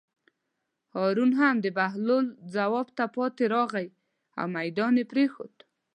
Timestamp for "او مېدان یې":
4.39-5.05